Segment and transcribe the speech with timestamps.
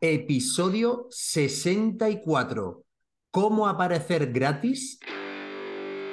[0.00, 2.84] episodio 64.
[3.30, 4.98] ¿Cómo aparecer gratis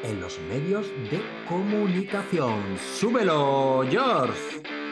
[0.04, 2.78] en los medios de comunicación?
[3.00, 4.83] ¡Súbelo, George!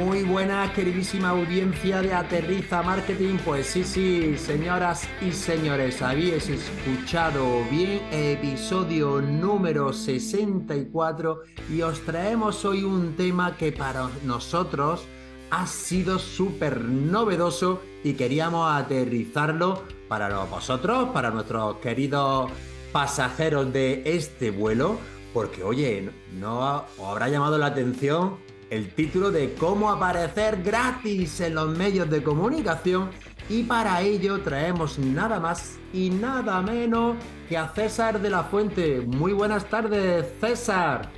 [0.00, 3.36] Muy buenas, queridísima audiencia de Aterriza Marketing.
[3.44, 12.64] Pues sí, sí, señoras y señores, habéis escuchado bien episodio número 64 y os traemos
[12.64, 15.04] hoy un tema que para nosotros
[15.50, 22.50] ha sido súper novedoso y queríamos aterrizarlo para vosotros, para nuestros queridos
[22.90, 24.98] pasajeros de este vuelo,
[25.34, 28.38] porque oye, no os habrá llamado la atención
[28.70, 33.10] el título de cómo aparecer gratis en los medios de comunicación
[33.48, 37.16] y para ello traemos nada más y nada menos
[37.48, 39.00] que a César de la Fuente.
[39.00, 41.10] Muy buenas tardes, César.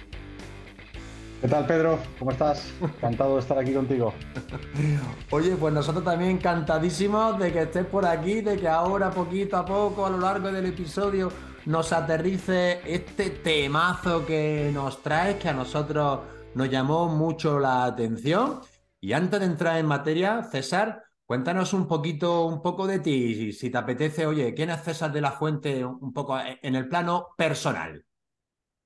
[1.42, 1.98] ¿Qué tal, Pedro?
[2.18, 2.72] ¿Cómo estás?
[2.80, 4.14] Encantado de estar aquí contigo.
[5.30, 9.66] Oye, pues nosotros también encantadísimos de que estés por aquí, de que ahora poquito a
[9.66, 11.30] poco, a lo largo del episodio,
[11.66, 16.20] nos aterrice este temazo que nos traes, que a nosotros
[16.54, 18.60] nos llamó mucho la atención.
[19.00, 23.70] Y antes de entrar en materia, César, cuéntanos un poquito, un poco de ti, si
[23.70, 28.04] te apetece, oye, ¿quién es César de la Fuente un poco en el plano personal?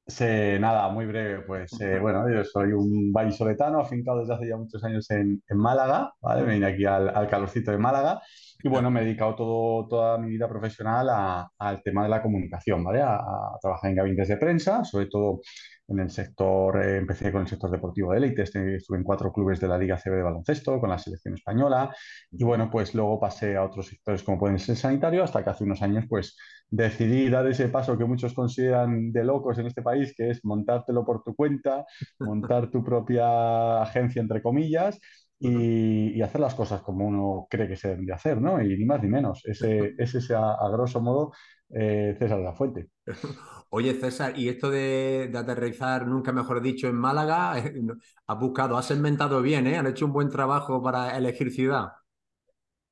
[0.09, 0.25] Sí,
[0.61, 4.85] nada, muy breve, pues eh, bueno, yo soy un vallisoletano afincado desde hace ya muchos
[4.85, 6.43] años en, Málaga, ¿vale?
[6.45, 8.23] Me vine aquí al, calorcito de Málaga
[8.63, 12.85] y bueno, me he dedicado todo, toda mi vida profesional al tema de la comunicación,
[12.85, 13.03] ¿vale?
[13.03, 15.41] A, a, trabajar en gabinetes de prensa, sobre todo
[15.89, 19.61] en el sector, eh, empecé con el sector deportivo de élite, estuve en cuatro clubes
[19.61, 21.95] de la Liga CB de baloncesto, con la selección española,
[22.31, 25.65] y bueno, pues luego pasé a otros sectores como pueden ser sanitario, hasta que hace
[25.65, 26.37] unos años pues
[26.69, 31.05] decidí dar ese paso que muchos consideran de locos en este país, que es montártelo
[31.05, 31.85] por tu cuenta,
[32.19, 34.99] montar tu propia agencia, entre comillas,
[35.39, 38.61] y, hacer las cosas como uno cree que se deben de hacer, ¿no?
[38.63, 39.43] Y ni más ni menos.
[39.45, 41.33] Ese, ese es a, a grosso modo
[41.71, 42.91] eh, César de la Fuente.
[43.71, 47.53] Oye, César, y esto de, aterrizar, nunca mejor dicho, en Málaga,
[48.27, 49.77] has buscado, has inventado bien, ¿eh?
[49.77, 51.89] Han hecho un buen trabajo para elegir ciudad.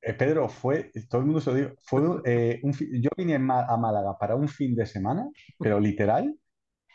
[0.01, 3.39] Eh, Pedro, fue, todo el mundo se lo digo, fue eh, un, yo vine a
[3.77, 6.37] Málaga para un fin de semana, pero literal,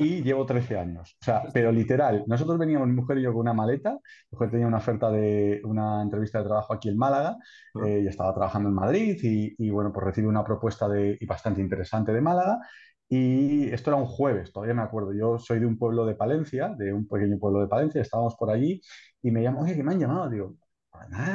[0.00, 1.14] y llevo 13 años.
[1.20, 3.92] O sea, pero literal, nosotros veníamos, mi mujer y yo, con una maleta.
[3.92, 3.98] Mi
[4.32, 7.36] mujer tenía una oferta de una entrevista de trabajo aquí en Málaga
[7.84, 11.60] eh, y estaba trabajando en Madrid y, bueno, pues recibí una propuesta de, y bastante
[11.60, 12.60] interesante de Málaga.
[13.10, 15.12] Y esto era un jueves, todavía me acuerdo.
[15.12, 18.50] Yo soy de un pueblo de Palencia, de un pequeño pueblo de Palencia, estábamos por
[18.50, 18.80] allí
[19.22, 20.30] y me llaman, oye, que me han llamado.
[20.30, 20.56] Digo,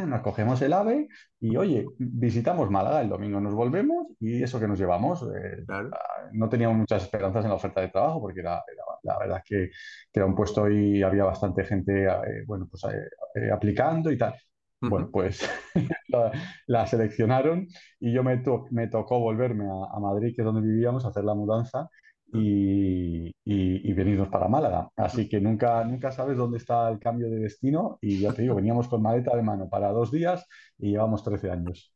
[0.07, 1.07] nos cogemos el AVE
[1.39, 5.23] y oye, visitamos Málaga, el domingo nos volvemos y eso que nos llevamos.
[5.23, 5.89] Eh, ah,
[6.33, 8.63] no teníamos muchas esperanzas en la oferta de trabajo porque era,
[9.03, 9.69] la verdad que,
[10.11, 12.83] que, era un puesto y había bastante gente eh, bueno, pues,
[13.35, 14.35] eh, aplicando y tal.
[14.81, 15.49] Bueno, pues
[16.67, 17.67] la, seleccionaron
[17.99, 21.23] y yo me, me tocó volverme a, a, Madrid, que es donde vivíamos, a hacer
[21.23, 21.89] la mudanza
[22.33, 24.89] y, y, venirnos para Málaga.
[24.95, 28.55] Así que nunca, nunca sabes dónde está el cambio de destino y ya te digo,
[28.55, 30.45] veníamos con maleta de mano para dos días
[30.77, 31.93] y llevamos 13 años.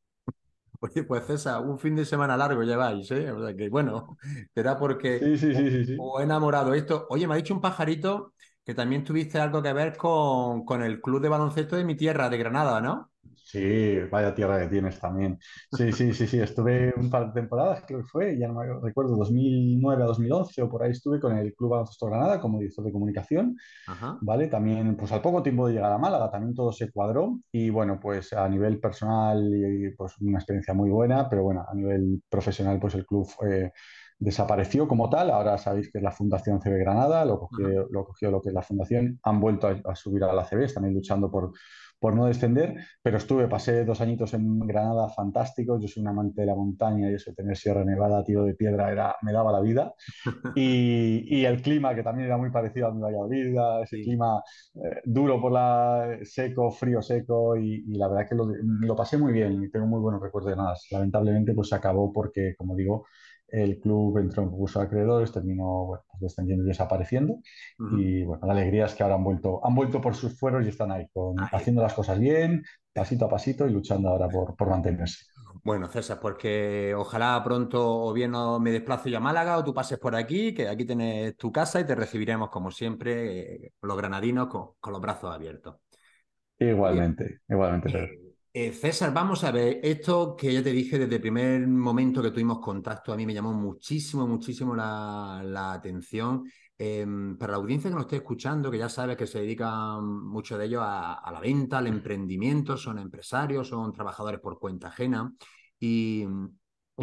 [0.82, 3.32] Oye, pues César, un fin de semana largo lleváis, ¿eh?
[3.32, 4.18] O sea que bueno,
[4.56, 7.06] será porque sí, sí, sí, sí, o, enamorado esto.
[7.10, 11.02] Oye, me ha dicho un pajarito que también tuviste algo que ver con, con el
[11.02, 13.12] club de baloncesto de mi tierra, de Granada, ¿no?
[13.36, 15.40] Sí, vaya tierra que tienes también.
[15.72, 18.80] Sí, sí, sí, sí, estuve un par de temporadas, creo que fue, ya no me
[18.80, 22.86] recuerdo, 2009 a 2011 o por ahí estuve con el Club Baloncesto Granada como director
[22.86, 23.58] de comunicación,
[24.22, 24.48] ¿vale?
[24.48, 28.00] También, pues al poco tiempo de llegar a Málaga, también todo se cuadró y bueno,
[28.00, 32.94] pues a nivel personal, pues una experiencia muy buena, pero bueno, a nivel profesional, pues
[32.96, 33.28] el club
[34.20, 35.32] desapareció como tal.
[35.32, 38.54] Ahora sabéis que es la Fundación CB Granada, lo cogió, lo, cogió lo que es
[38.56, 41.54] la Fundación, han vuelto a, a subir a la CB, están ahí luchando por
[42.00, 46.42] por no descender, pero estuve, pasé dos añitos en Granada fantásticos, yo soy un amante
[46.42, 49.62] de la montaña y eso tener Sierra Nevada, tiro de piedra, era, me daba la
[49.62, 49.94] vida.
[50.56, 54.42] Y, el clima, que también era muy parecido a mi Valladolid, ese clima
[54.76, 59.34] eh, duro por la seco, frío, seco, y, la verdad que lo, lo, pasé muy
[59.34, 60.76] bien y tengo muy buenos recuerdos de nada.
[60.92, 63.06] Lamentablemente pues se acabó porque, como digo,
[63.52, 67.40] el club entró en concurso de acreedores, terminó bueno, pues descendiendo y desapareciendo.
[67.98, 70.70] Y bueno, la alegría es que ahora han vuelto, han vuelto por sus fueros y
[70.70, 71.08] están ahí,
[71.52, 72.64] haciendo las cosas bien,
[72.94, 75.26] pasito a pasito y luchando ahora por, por mantenerse.
[75.64, 80.00] Bueno, César, porque ojalá pronto o bien me desplazo yo a Málaga o tú pases
[80.00, 84.48] por aquí, que aquí tienes tu casa y te recibiremos como siempre, eh, los granadinos
[84.48, 85.76] con, los brazos abiertos.
[86.58, 88.29] Igualmente, igualmente.
[88.62, 92.32] Eh, César, vamos a ver, esto que ya te dije desde el primer momento que
[92.32, 96.44] tuvimos contacto, a mí me llamó muchísimo, muchísimo la, atención.
[96.78, 100.60] Em, para la audiencia que nos esté escuchando, que ya sabes que se dedican muchos
[100.60, 105.34] de ellos a, la venta, al emprendimiento, son empresarios, son trabajadores por cuenta ajena.
[105.80, 106.26] Y,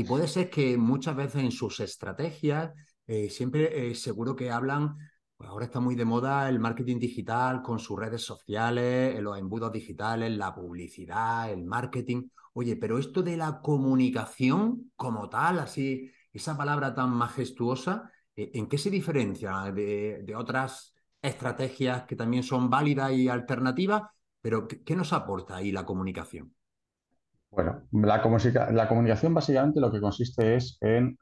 [0.07, 2.75] puede ser que muchas veces en sus estrategias
[3.07, 4.99] eh, siempre eh, seguro que hablan
[5.37, 9.71] pues ahora está muy de moda el marketing digital con sus redes sociales, los embudos
[9.71, 12.29] digitales, la publicidad, el marketing.
[12.55, 18.67] Oye, pero esto de la comunicación como tal, así, esa palabra tan majestuosa, eh, ¿en
[18.67, 24.05] qué se diferencia de, otras estrategias que también son válidas y alternativas?
[24.41, 26.55] Pero ¿qué, nos aporta ahí la comunicación?
[27.51, 28.23] Bueno, la,
[28.73, 31.19] la comunicación básicamente lo que consiste es en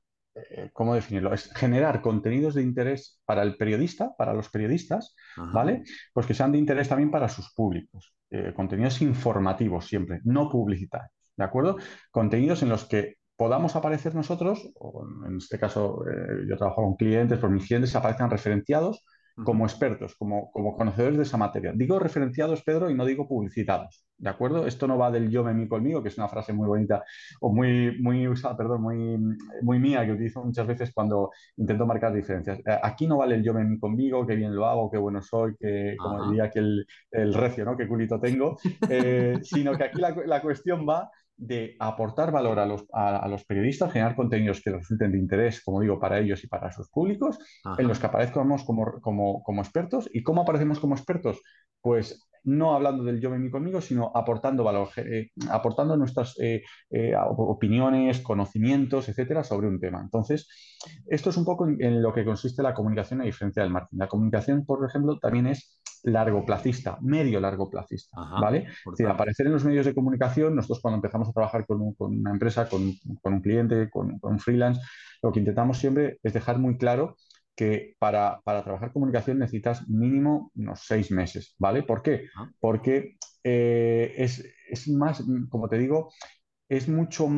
[0.72, 1.32] ¿cómo definirlo?
[1.32, 5.82] Es generar contenidos de interés para el periodista, para los periodistas, ¿vale?
[6.12, 8.14] Pues que sean de interés también para sus públicos.
[8.31, 11.76] Eh, contenidos informativos siempre, no publicitarios, ¿de acuerdo?
[12.10, 16.96] Contenidos en los que podamos aparecer nosotros, o en este caso eh, yo trabajo con
[16.96, 19.04] clientes, pues mis clientes aparezcan referenciados
[19.42, 21.72] como expertos, como, como conocedores de esa materia.
[21.75, 24.06] Digo referenciados, Pedro, y no digo publicitados.
[24.16, 24.66] ¿De acuerdo?
[24.66, 27.02] Esto no va del yo me mi conmigo, que es una frase muy bonita
[27.40, 29.19] o muy, muy usada, perdón, muy,
[29.62, 32.60] muy mía que utilizo muchas veces cuando intento marcar diferencias.
[32.60, 35.20] Eh, aquí no vale el yo me mi conmigo, qué bien lo hago, qué bueno
[35.20, 37.76] soy, que como diría que el, el, recio, ¿no?
[37.76, 38.56] Qué culito tengo,
[38.88, 43.44] eh, sino que aquí la, la cuestión va de aportar valor a los, a, los,
[43.44, 47.38] periodistas, generar contenidos que resulten de interés, como digo, para ellos y para sus públicos,
[47.78, 50.08] en los que aparezcamos como, como, como, expertos.
[50.12, 51.40] ¿Y cómo aparecemos como expertos?
[51.81, 57.14] Pues no hablando del yo, me, conmigo, sino aportando valor, eh, aportando nuestras eh, eh,
[57.19, 60.00] opiniones, conocimientos, etcétera, sobre un tema.
[60.02, 60.48] Entonces,
[61.06, 63.98] esto es un poco en, lo que consiste la comunicación a diferencia del marketing.
[63.98, 68.66] La comunicación, por ejemplo, también es largo placista, medio largo placista, ¿vale?
[68.96, 72.68] Es aparecer en los medios de comunicación, nosotros cuando empezamos a trabajar con, una empresa,
[72.68, 74.80] con, un cliente, con, un freelance,
[75.22, 77.16] lo que intentamos siempre es dejar muy claro
[77.56, 81.82] que para, trabajar comunicación necesitas mínimo unos seis meses, ¿vale?
[81.82, 82.28] ¿Por qué?
[82.60, 86.12] Porque eh, es, más, como te digo,
[86.68, 87.28] es mucho,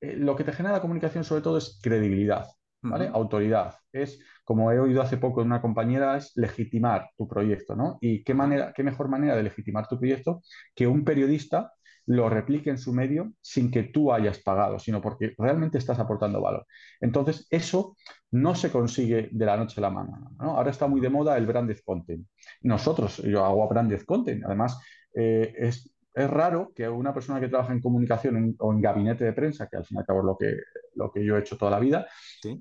[0.00, 2.46] eh, lo que te genera la comunicación sobre todo es credibilidad,
[2.82, 3.08] ¿vale?
[3.12, 3.74] Autoridad.
[3.92, 7.98] Es, como he oído hace poco de una compañera, es legitimar tu proyecto, ¿no?
[8.00, 10.42] Y qué manera, qué mejor manera de legitimar tu proyecto
[10.74, 11.72] que un periodista
[12.08, 16.40] lo replique en su medio sin que tú hayas pagado, sino porque realmente estás aportando
[16.40, 16.66] valor.
[17.00, 17.96] Entonces, eso
[18.30, 20.30] no se consigue de la noche a la mañana.
[20.38, 22.26] Ahora está muy de moda el branded content.
[22.62, 24.80] Nosotros, yo hago branded content, además,
[25.14, 25.94] eh, es,
[26.26, 29.84] raro que una persona que trabaja en comunicación o en gabinete de prensa, que al
[29.84, 30.56] fin y al cabo es lo que,
[30.94, 32.06] lo que yo he hecho toda la vida,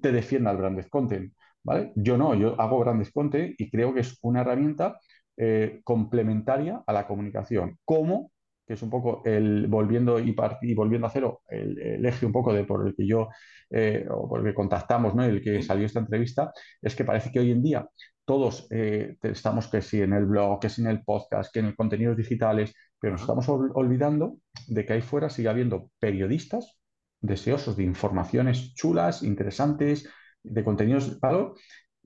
[0.02, 1.34] te defienda el branded content.
[1.64, 1.92] ¿vale?
[1.96, 5.00] Yo no, yo hago branded content y creo que es una herramienta
[5.38, 7.78] eh, complementaria a la comunicación.
[7.86, 8.32] ¿Cómo?
[8.68, 10.34] que es un poco el volviendo y,
[10.76, 13.30] volviendo a cero, el, eje un poco de por el que yo,
[13.70, 15.24] eh, o por el que contactamos, ¿no?
[15.24, 16.52] el que salió esta entrevista,
[16.82, 17.88] es que parece que hoy en día
[18.26, 21.72] todos eh, estamos que sí en el blog, que sí en el podcast, que en
[21.76, 26.78] contenidos digitales, pero nos estamos olvidando de que ahí fuera sigue habiendo periodistas
[27.20, 30.08] deseosos de informaciones chulas, interesantes,
[30.44, 31.56] de contenidos de valor,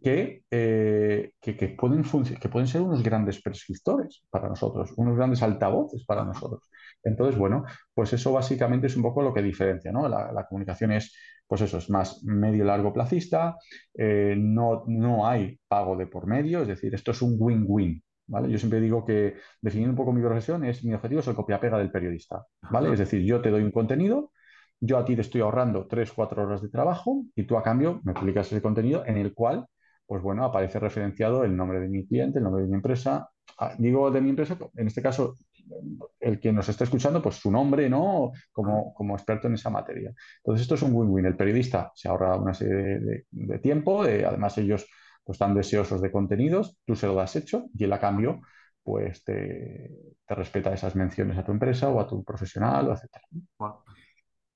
[0.03, 6.05] eh, que, que, pueden que pueden ser unos grandes prescriptores para nosotros, unos grandes altavoces
[6.05, 6.63] para nosotros.
[7.03, 10.07] Entonces, bueno, pues eso básicamente es un poco lo que diferencia, ¿no?
[10.07, 11.15] La, comunicación es,
[11.47, 13.57] pues eso, es más medio-largo placista,
[13.93, 18.49] eh, no, no hay pago de por medio, es decir, esto es un win-win, ¿Vale?
[18.49, 21.77] Yo siempre digo que definiendo un poco mi profesión es mi objetivo es el copia-pega
[21.77, 22.93] del periodista, ¿vale?
[22.93, 24.31] Es decir, yo te doy un contenido,
[24.79, 27.99] yo a ti te estoy ahorrando 3, 4 horas de trabajo y tú a cambio
[28.05, 29.67] me publicas ese contenido en el cual
[30.11, 33.29] pues bueno, aparece referenciado el nombre de mi cliente, el nombre de mi empresa.
[33.57, 35.37] Ah, digo de mi empresa, en este caso,
[36.19, 38.33] el que nos está escuchando, pues su nombre, ¿no?
[38.51, 40.11] Como, como experto en esa materia.
[40.39, 41.27] Entonces, esto es un win-win.
[41.27, 44.85] El periodista se ahorra una serie de, tiempo, además ellos
[45.23, 48.41] pues, están deseosos de contenidos, tú se lo das hecho y él a cambio
[48.83, 53.25] pues te, respeta esas menciones a tu empresa o a tu profesional, o etcétera.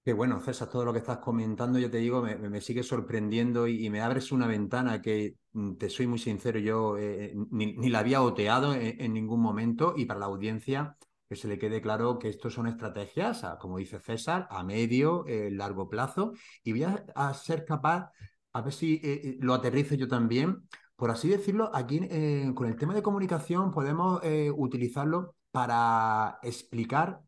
[0.05, 3.89] Qué bueno, César, todo lo que estás comentando, yo te digo, me, sigue sorprendiendo y,
[3.89, 8.22] me abres una ventana que, mm, te soy muy sincero, yo eh, ni, la había
[8.22, 10.95] oteado en, ningún momento y para la audiencia
[11.27, 15.50] que se le quede claro que esto son estrategias, como dice César, a medio, eh,
[15.50, 18.12] largo plazo y voy a, ser capaz,
[18.55, 22.00] a ver si eh, lo aterrizo yo también, por así decirlo, aquí
[22.55, 24.21] con el tema de comunicación podemos
[24.55, 27.21] utilizarlo para explicar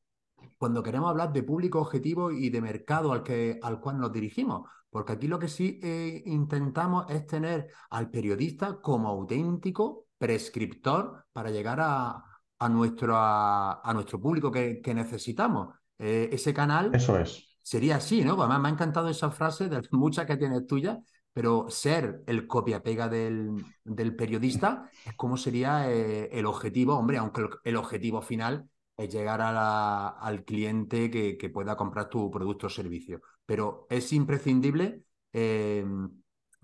[0.57, 4.69] cuando queremos hablar de público objetivo y de mercado al, que, al cual nos dirigimos.
[4.89, 11.51] Porque aquí lo que sí eh, intentamos es tener al periodista como auténtico prescriptor para
[11.51, 12.23] llegar a,
[12.57, 15.75] a, nuestro, a, nuestro público que, necesitamos.
[15.99, 16.91] eh, ese canal.
[16.93, 17.59] Eso es.
[17.61, 18.33] Sería así, ¿no?
[18.39, 20.99] Además me ha encantado esa frase de muchas que tienes tuya,
[21.37, 27.43] pero ser el copia-pega del, del, periodista es como sería eh, el objetivo, hombre, aunque
[27.63, 28.67] el, objetivo final
[28.97, 33.21] es llegar al cliente que, que, pueda comprar tu producto o servicio.
[33.45, 35.85] Pero es imprescindible eh,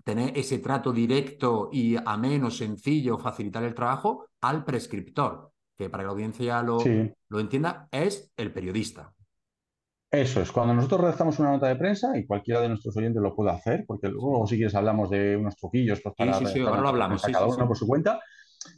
[0.02, 6.06] tener ese trato directo y ameno, sencillo, facilitar el trabajo al prescriptor, que para que
[6.06, 6.78] la audiencia lo,
[7.28, 9.13] lo entienda, es el periodista.
[10.14, 13.34] Eso es, cuando nosotros redactamos una nota de prensa, y cualquiera de nuestros oyentes lo
[13.34, 16.80] puede hacer, porque luego si quieres hablamos de unos truquillos pues, para sí, sí, ahora
[16.80, 18.20] lo hablamos, cada uno por su cuenta,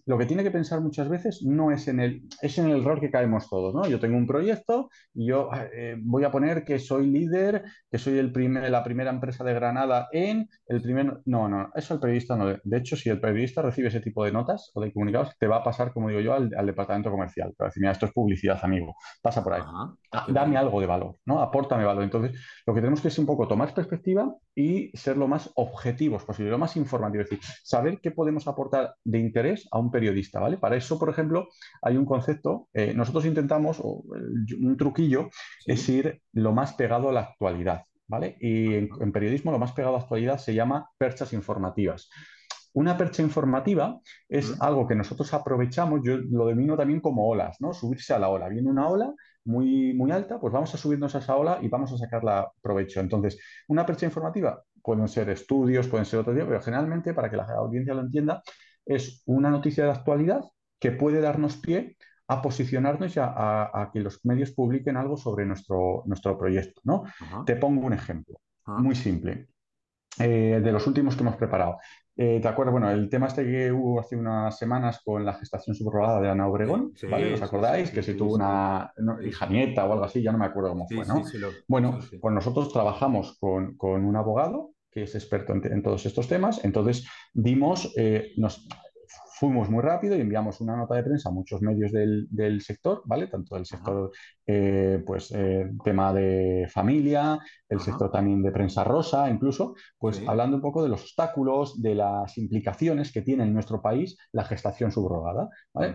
[0.06, 3.00] lo que tiene que pensar muchas veces no es en el, es en el error
[3.00, 3.86] que caemos todos, ¿no?
[3.88, 8.18] Yo tengo un proyecto y yo eh, voy a poner que soy líder, que soy
[8.18, 11.20] el primer, la primera empresa de Granada en el primer...
[11.24, 12.46] No, no, eso el periodista no.
[12.46, 15.56] De hecho, si el periodista recibe ese tipo de notas o de comunicados, te va
[15.56, 17.54] a pasar, como digo yo, al, departamento comercial.
[17.56, 19.62] Para decir, mira, esto es publicidad, amigo, pasa por ahí.
[20.12, 21.40] Ah, dame algo de valor, ¿no?
[21.40, 22.04] Apórtame valor.
[22.04, 26.24] Entonces, lo que tenemos que es un poco tomar perspectiva y ser lo más objetivos
[26.24, 27.22] posible, lo más informativo.
[27.22, 30.56] Es decir, saber qué podemos aportar de interés a un periodista, ¿vale?
[30.56, 31.48] Para eso, por ejemplo,
[31.82, 34.02] hay un concepto, eh, nosotros intentamos, o
[34.58, 35.28] un truquillo,
[35.66, 38.38] es ir lo más pegado a la actualidad, ¿vale?
[38.40, 42.08] Y en, periodismo lo más pegado a la actualidad se llama perchas informativas.
[42.72, 47.74] Una percha informativa es algo que nosotros aprovechamos, yo lo domino también como olas, ¿no?
[47.74, 48.48] Subirse a la ola.
[48.48, 49.14] Viene una ola
[49.46, 53.00] muy, muy alta, pues vamos a subirnos a esa ola y vamos a sacarla provecho.
[53.00, 53.38] Entonces,
[53.68, 57.44] una percha informativa pueden ser estudios, pueden ser otro día, pero generalmente, para que la
[57.44, 58.42] audiencia lo entienda,
[58.84, 60.42] es una noticia de actualidad
[60.78, 61.96] que puede darnos pie
[62.28, 66.80] a posicionarnos y a, que los medios publiquen algo sobre nuestro, nuestro proyecto.
[66.84, 67.04] ¿no?
[67.44, 69.48] Te pongo un ejemplo muy simple.
[70.18, 71.78] Eh, de los últimos que hemos preparado.
[72.18, 72.72] Eh, ¿Te acuerdas?
[72.72, 76.48] Bueno, el tema este que hubo hace unas semanas con la gestación subrogada de Ana
[76.48, 77.34] Obregón, ¿vale?
[77.34, 77.90] ¿Os acordáis?
[77.90, 78.90] que si tuvo una
[79.22, 81.22] hija nieta o algo así, ya no me acuerdo cómo fue, ¿no?
[81.68, 87.06] bueno, pues nosotros trabajamos con, un abogado que es experto en, todos estos temas, entonces
[87.34, 88.66] dimos, eh, nos,
[89.38, 93.26] fuimos muy rápido y enviamos una nota de prensa a muchos medios del, sector, ¿vale?
[93.26, 94.10] Tanto del sector,
[94.46, 97.38] eh, pues, eh, tema de familia,
[97.68, 101.94] el sector también de prensa rosa, incluso, pues hablando un poco de los obstáculos, de
[101.96, 105.50] las implicaciones que tiene en nuestro país la gestación subrogada.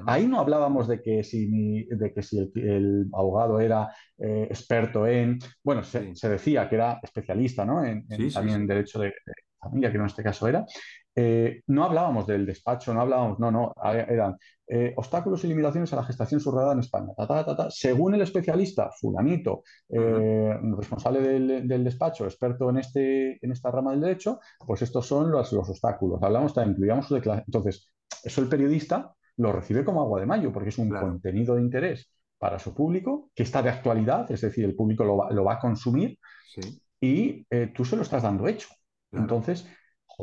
[0.06, 5.40] Ahí no hablábamos de que si, de que si el, abogado era eh, experto en,
[5.64, 7.84] bueno, se, decía que era especialista, ¿no?
[7.84, 9.12] En, también en derecho de,
[9.62, 10.66] familia, que en este caso era,
[11.14, 14.38] eh, no hablábamos del despacho, no hablábamos, no, no, eran
[14.68, 17.12] eh, obstáculos y limitaciones a la gestación subrogada en España.
[17.70, 24.02] Según el especialista, fulanito, eh, responsable del, despacho, experto en, este, en esta rama del
[24.02, 26.24] derecho, pues estos son los, obstáculos.
[26.24, 27.46] Hablamos también, incluíamos su declaración.
[27.48, 27.92] Entonces,
[28.24, 32.10] eso el periodista lo recibe como agua de mayo, porque es un contenido de interés
[32.38, 36.18] para su público, que está de actualidad, es decir, el público lo va, a consumir
[37.00, 38.68] y tú se lo estás dando hecho.
[39.12, 39.68] Entonces,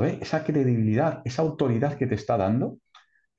[0.04, 2.78] esa credibilidad, esa autoridad que te está dando,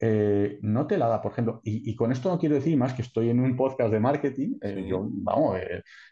[0.02, 3.02] eh, no te la da, por ejemplo, y, con esto no quiero decir más que
[3.02, 5.60] estoy en un podcast de marketing, eh, yo, vamos,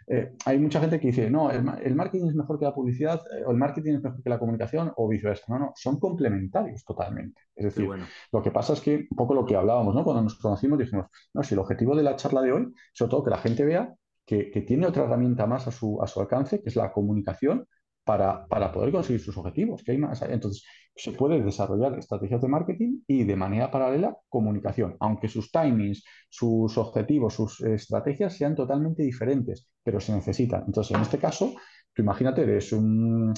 [0.08, 3.52] eh, hay mucha gente que dice, no, el, marketing es mejor que la publicidad, o
[3.52, 5.46] el marketing es mejor que la comunicación, o viceversa.
[5.48, 7.44] No, no, son complementarios totalmente.
[7.56, 7.90] Es decir,
[8.34, 10.04] lo que pasa es que un poco lo que hablábamos, ¿no?
[10.04, 13.24] Cuando nos conocimos dijimos, no, si el objetivo de la charla de hoy, sobre todo
[13.24, 16.68] que la gente vea que, tiene otra herramienta más a su, a su alcance, que
[16.68, 17.66] es la comunicación,
[18.08, 19.84] para, poder conseguir sus objetivos.
[19.84, 20.20] Que hay más.
[20.24, 20.64] Entonces,
[20.96, 26.76] se puede desarrollar estrategias de marketing y de manera paralela comunicación, aunque sus timings, sus
[26.80, 30.64] objetivos, sus estrategias sean totalmente diferentes, pero se necesitan.
[30.66, 31.54] Entonces, en este caso,
[31.94, 33.34] tú imagínate, eres un,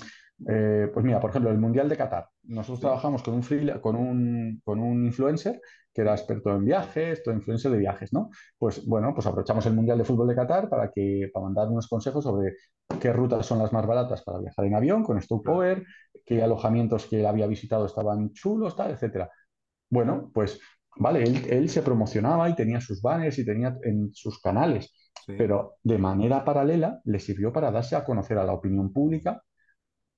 [0.47, 2.29] eh, pues mira, por ejemplo, el Mundial de Qatar.
[2.43, 5.61] Nosotros trabajamos con un, con, un, con un influencer
[5.93, 8.29] que era experto en viajes, todo influencer de viajes, ¿no?
[8.57, 11.87] Pues bueno, pues aprovechamos el Mundial de Fútbol de Qatar para, que, para mandar unos
[11.87, 12.53] consejos sobre
[12.99, 15.83] qué rutas son las más baratas para viajar en avión con Power,
[16.25, 19.29] qué alojamientos que él había visitado estaban chulos, tal, etcétera.
[19.89, 20.59] Bueno, pues
[20.97, 24.93] vale, él, se promocionaba y tenía sus banners y tenía en sus canales,
[25.25, 29.41] pero de manera paralela le sirvió para darse a conocer a la opinión pública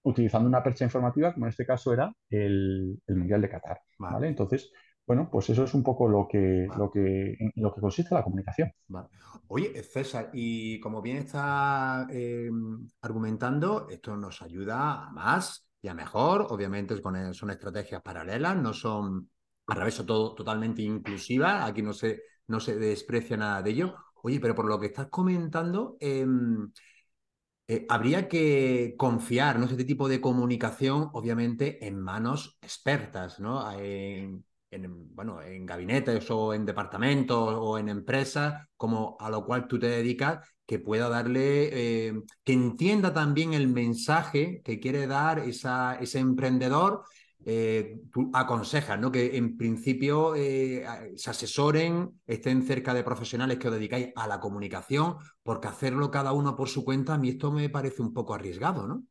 [0.03, 3.79] utilizando una percha informativa, como en este caso era el, Mundial de Qatar.
[3.99, 4.27] Vale.
[4.27, 4.71] Entonces,
[5.05, 8.71] bueno, pues eso es un poco lo que, lo que, lo que consiste la comunicación.
[9.47, 15.93] Oye, César, y como bien está em, argumentando, esto nos ayuda a más y a
[15.93, 16.47] mejor.
[16.49, 19.29] Obviamente son, son estrategias paralelas, no son
[19.67, 21.69] al revés, son todo, totalmente inclusivas.
[21.69, 23.95] Aquí no se, no se desprecia nada de ello.
[24.23, 26.71] Oye, pero por lo que estás comentando, em,
[27.71, 29.65] eh, habría que confiar, ¿no?
[29.65, 33.71] Este tipo de comunicación, obviamente, en manos expertas, ¿no?
[33.79, 39.67] En, en, bueno, en gabinetes o en departamentos o en empresas, como a lo cual
[39.69, 41.69] tú te dedicas, que pueda darle,
[42.09, 42.13] eh,
[42.43, 47.05] que entienda también el mensaje que quiere dar esa, ese emprendedor.
[47.43, 47.99] Eh,
[48.33, 49.11] aconsejas, ¿no?
[49.11, 50.83] Que en principio eh,
[51.15, 56.33] se asesoren, estén cerca de profesionales que os dedicáis a la comunicación, porque hacerlo cada
[56.33, 59.03] uno por su cuenta, a mí esto me parece un poco arriesgado, ¿no?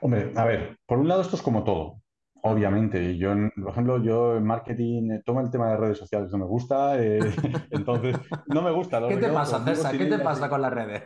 [0.00, 2.01] Hombre, a ver, por un lado esto es como todo.
[2.44, 6.38] Obviamente, yo, por ejemplo, yo en marketing eh, tomo el tema de redes sociales, no
[6.38, 7.20] me gusta, eh,
[7.70, 8.16] entonces
[8.48, 9.00] no me gusta.
[9.06, 9.96] ¿Qué te pasa, César?
[9.96, 11.02] ¿Qué te pasa con las redes?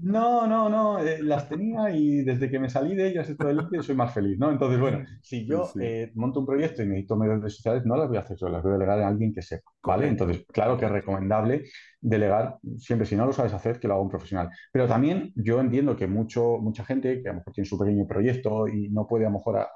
[0.00, 3.60] No, no, no, eh, las tenía y desde que me salí de ellas esto del
[3.80, 4.50] soy más feliz, ¿no?
[4.50, 5.70] Entonces, bueno, si yo
[6.14, 8.72] monto un proyecto y necesito redes sociales, no las voy a hacer yo, las voy
[8.72, 10.08] a delegar a alguien que sepa, ¿vale?
[10.08, 11.62] Entonces, claro que es recomendable
[12.00, 14.48] delegar, siempre si no lo sabes hacer, que lo haga un profesional.
[14.72, 18.06] Pero también yo entiendo que mucho, mucha gente que a lo mejor tiene su pequeño
[18.06, 19.66] proyecto y no puede a lo mejor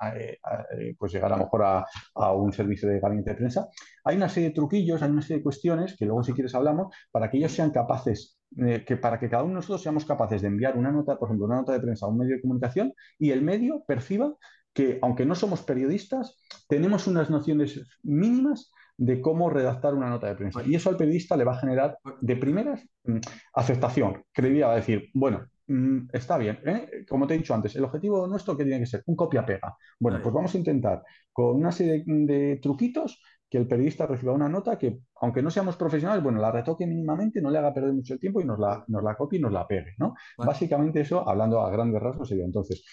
[0.99, 1.84] pues llegar a lo mejor a,
[2.14, 3.68] a, un servicio de gabinete de prensa,
[4.04, 6.94] hay una serie de truquillos, hay una serie de cuestiones que luego si quieres hablamos
[7.10, 10.42] para que ellos sean capaces eh, que para que cada uno de nosotros seamos capaces
[10.42, 12.92] de enviar una nota, por ejemplo, una nota de prensa a un medio de comunicación
[13.18, 14.34] y el medio perciba
[14.72, 16.37] que, aunque no somos periodistas,
[16.68, 20.62] tenemos unas nociones mínimas de cómo redactar una nota de prensa.
[20.64, 23.18] Y eso al periodista le va a generar de primeras mm,
[23.54, 27.05] aceptación, credibilidad, va a decir, bueno, mm, está bien, ¿eh?
[27.09, 29.77] como te he dicho antes, el objetivo nuestro que tiene que ser un copia-pega.
[29.99, 34.49] Bueno, pues vamos a intentar con una serie de, truquitos que el periodista reciba una
[34.49, 38.15] nota que, aunque no seamos profesionales, bueno, la retoque mínimamente, no le haga perder mucho
[38.15, 40.15] el tiempo y nos la, nos la copie y nos la pegue, ¿no?
[40.39, 42.85] Básicamente eso, hablando a grandes rasgos, sería entonces,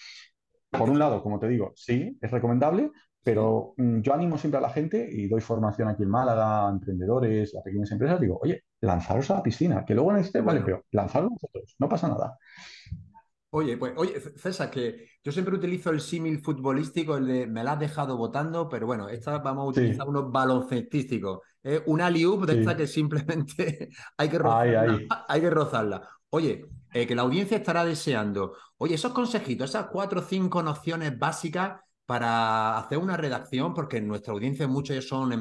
[0.70, 2.90] por un lado, como te digo, sí, es recomendable,
[3.22, 6.70] pero mm, yo animo siempre a la gente y doy formación aquí en Málaga a
[6.70, 8.20] emprendedores, a pequeñas empresas.
[8.20, 12.08] Digo, oye, lanzaros a la piscina, que luego necesitéis, vale, pero lanzaros vosotros, no pasa
[12.08, 12.38] nada.
[13.50, 17.72] Oye, pues, oye, César, que yo siempre utilizo el símil futbolístico, el de me la
[17.72, 21.40] has dejado votando, pero bueno, esta vamos a utilizar unos baloncestísticos.
[21.62, 21.82] ¿eh?
[21.86, 24.98] Una liup de esta que simplemente hay que rozarla.
[25.28, 26.08] Hay que rozarla.
[26.30, 28.54] Oye, eh, que la audiencia estará deseando.
[28.76, 34.08] Oye, esos consejitos, esas cuatro o cinco nociones básicas para hacer una redacción, porque en
[34.08, 35.32] nuestra audiencia muchos son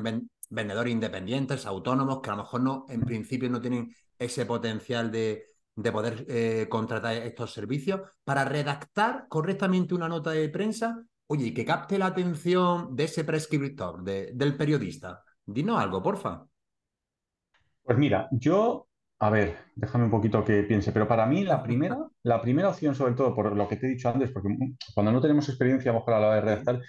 [0.50, 5.46] vendedores independientes, autónomos, que a lo mejor no, en principio no tienen ese potencial de,
[5.92, 11.66] poder eh, contratar estos servicios, para redactar correctamente una nota de prensa, oye, y que
[11.66, 15.24] capte la atención de ese prescriptor, del periodista.
[15.46, 16.46] Dinos algo, porfa.
[17.84, 18.88] Pues mira, yo
[19.20, 22.94] a ver, déjame un poquito que piense, pero para mí la primera, la primera opción,
[22.94, 24.50] sobre todo por lo que te he dicho antes, porque
[24.94, 26.82] cuando no tenemos experiencia a lo mejor a la hora de redactar,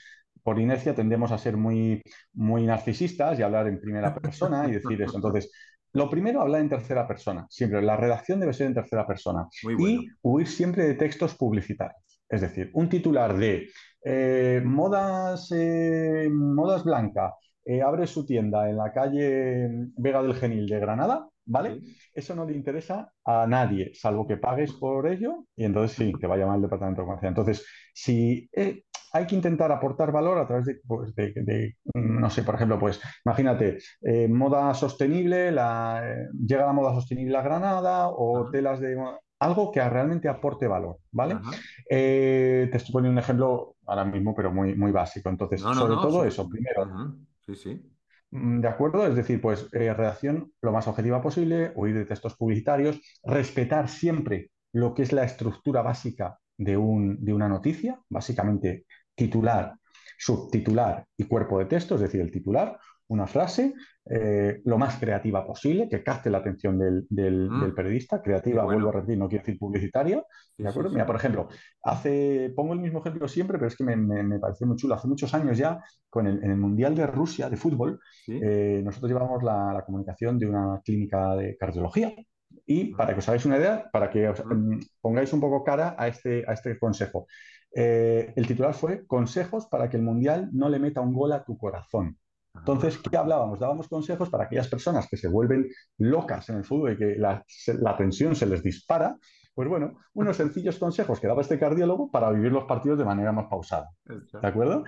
[0.43, 5.01] por inercia tendemos a ser muy, muy narcisistas y hablar en primera persona y decir
[5.03, 5.17] eso.
[5.17, 5.51] Entonces,
[5.93, 7.47] lo primero, hablar en tercera persona.
[7.49, 9.49] Siempre, la redacción debe ser en tercera persona.
[9.63, 12.21] Y huir siempre de textos publicitarios.
[12.29, 13.69] Es decir, un titular de
[14.05, 20.67] eh, modas, eh, modas blanca, eh, abre su tienda en la calle Vega del Genil
[20.67, 21.81] de Granada, ¿vale?
[22.13, 26.27] Eso no le interesa a nadie, salvo que pagues por ello y entonces sí, te
[26.27, 27.29] va a llamar el departamento de comercio.
[27.29, 28.49] Entonces, si
[29.13, 31.13] hay que intentar aportar valor a través de, pues,
[31.95, 37.37] no sé, por ejemplo, pues imagínate, eh, moda sostenible, la, eh, llega la moda sostenible
[37.37, 38.97] a Granada o telas de...
[39.41, 41.39] Algo que realmente aporte valor, ¿vale?
[41.89, 45.29] te estoy poniendo un ejemplo ahora mismo, pero muy, muy básico.
[45.29, 47.17] Entonces, sobre todo eso, primero,
[47.47, 47.83] Sí, sí.
[48.31, 49.07] Mm, ¿De acuerdo?
[49.07, 54.51] Es decir, pues eh, redacción lo más objetiva posible, huir de textos publicitarios, respetar siempre
[54.73, 58.85] lo que es la estructura básica de, un, de una noticia, básicamente
[59.19, 59.75] titular,
[60.17, 62.79] subtitular y cuerpo de texto, es decir, el titular,
[63.09, 63.75] una frase
[64.11, 67.07] eh, lo más creativa posible, que capte la atención del,
[67.51, 67.75] mm.
[67.75, 68.23] periodista.
[68.23, 70.23] Creativa, vuelvo a repetir, no quiero decir publicitaria.
[70.57, 70.91] ¿De acuerdo?
[70.91, 71.49] Mira, por ejemplo,
[71.83, 74.95] hace, pongo el mismo ejemplo siempre, pero es que me, me, pareció muy chulo.
[74.95, 79.11] Hace muchos años ya, con el, en el Mundial de Rusia de fútbol, eh, nosotros
[79.11, 82.15] llevamos la, comunicación de una clínica de cardiología.
[82.65, 85.97] Y para que os hagáis una idea, para que os, mm, pongáis un poco cara
[85.99, 87.27] a este, a este consejo.
[87.75, 91.45] Eh, el titular fue Consejos para que el Mundial no le meta un gol a
[91.45, 92.19] tu corazón.
[92.55, 93.61] Entonces, ¿qué hablábamos?
[93.61, 97.45] Dábamos consejos para aquellas personas que se vuelven locas en el fútbol y que la,
[97.97, 99.17] tensión se les dispara.
[99.55, 103.33] Pues bueno, unos sencillos consejos que daba este cardiólogo para vivir los partidos de manera
[103.33, 103.91] más pausada.
[104.05, 104.85] ¿De acuerdo?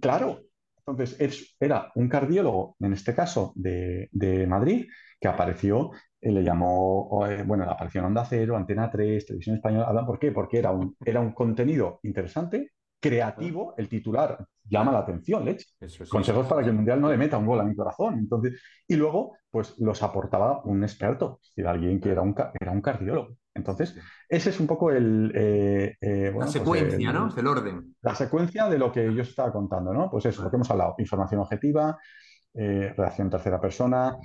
[0.00, 0.40] Claro.
[0.86, 4.86] Entonces, era un cardiólogo, en este caso de, Madrid,
[5.20, 10.06] que apareció, eh, le llamó, eh, bueno, apareció en Onda Cero, Antena 3, Televisión Española.
[10.06, 10.32] ¿Por qué?
[10.32, 15.66] Porque era un, era un contenido interesante, creativo, el titular llama la atención, leche.
[16.08, 18.18] Consejos para que el Mundial no le meta un gol a mi corazón.
[18.18, 22.72] Entonces, y luego, pues los aportaba un experto, es decir, alguien que era un, era
[22.72, 23.36] un cardiólogo.
[23.54, 23.96] Entonces,
[24.28, 25.32] ese es un poco el...
[25.34, 27.34] Eh, eh, la pues, secuencia, ¿no?
[27.36, 27.96] El orden.
[28.02, 30.10] La secuencia de lo que yo estaba contando, ¿no?
[30.10, 31.98] Pues eso, lo que hemos hablado, información objetiva,
[32.54, 34.16] eh, tercera persona,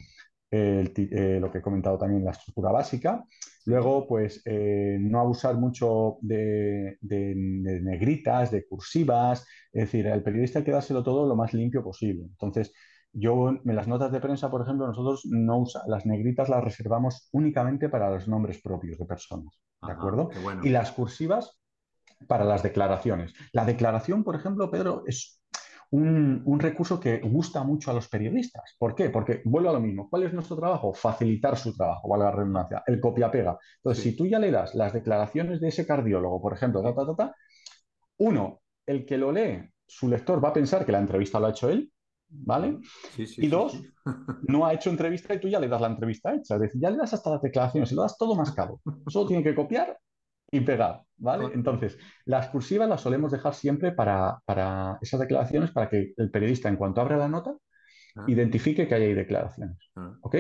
[0.56, 3.24] eh, lo que he comentado también, la estructura básica.
[3.66, 9.48] Luego, pues eh, no abusar mucho de, negritas, de cursivas.
[9.72, 12.26] Es decir, al periodista hay que dárselo todo lo más limpio posible.
[12.26, 12.72] Entonces,
[13.12, 17.30] yo en las notas de prensa, por ejemplo, nosotros no usamos las negritas las reservamos
[17.32, 19.60] únicamente para los nombres propios de personas.
[19.82, 20.30] ¿De acuerdo?
[20.64, 21.60] Y las cursivas
[22.28, 23.34] para las declaraciones.
[23.54, 25.43] La declaración, por ejemplo, Pedro, es
[25.94, 28.76] un, recurso que gusta mucho a los periodistas.
[28.80, 29.12] ¿Por qué?
[29.12, 30.10] Porque vuelvo a lo mismo.
[30.10, 30.94] ¿Cuál es nuestro trabajo?
[30.94, 33.58] Facilitar su trabajo, vale la redundancia, el copia-pega.
[33.78, 36.82] Entonces, si tú ya le das las declaraciones de ese cardiólogo, por ejemplo,
[38.18, 41.52] uno, el que lo lee, su lector va a pensar que la entrevista lo ha
[41.52, 41.92] hecho él,
[42.28, 42.80] ¿vale?
[43.18, 43.80] y dos,
[44.48, 46.56] no ha hecho entrevista y tú ya le das la entrevista hecha.
[46.56, 48.82] Es decir, ya le das hasta las declaraciones, y lo das todo mascado.
[49.08, 49.96] Solo tiene que copiar
[50.54, 51.50] y pegar, ¿vale?
[51.56, 54.40] Entonces, las cursivas las solemos dejar siempre para,
[55.02, 57.56] esas declaraciones para que el periodista, en cuanto abra la nota,
[58.16, 58.26] ah.
[58.28, 60.16] identifique que hay declaraciones, ah.
[60.22, 60.36] ¿ok?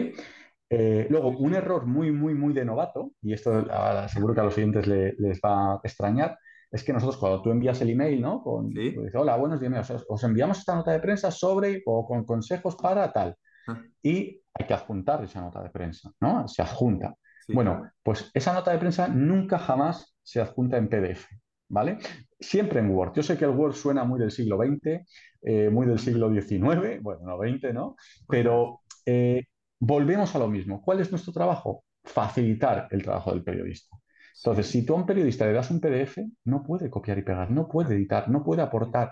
[0.70, 3.66] Eh, luego, un error muy, muy, muy de novato, y esto
[4.08, 6.38] seguro que a los siguientes les va a extrañar,
[6.72, 8.44] es que nosotros cuando tú envías el email, ¿no?
[8.44, 12.76] Con, pues, Hola, buenos días, os, enviamos esta nota de prensa sobre o con consejos
[12.76, 13.36] para tal.
[13.68, 13.82] Ah.
[14.04, 16.48] Y hay que adjuntar esa nota de prensa, ¿no?
[16.48, 17.16] Se adjunta
[17.50, 21.28] bueno, pues esa nota de prensa nunca jamás se adjunta en PDF,
[21.70, 21.98] ¿vale?
[22.40, 23.14] Siempre en Word.
[23.16, 25.06] Yo sé que el Word suena muy del siglo XX,
[25.42, 27.96] eh, muy del siglo XIX, bueno, no XX, ¿no?
[28.28, 29.44] Pero eh,
[29.80, 30.82] volvemos a lo mismo.
[30.82, 31.84] ¿Cuál es nuestro trabajo?
[32.04, 33.98] Facilitar el trabajo del periodista.
[34.36, 37.52] Entonces, si tú a un periodista le das un PDF, no puede copiar y pegar,
[37.52, 39.12] no puede editar, no puede aportar.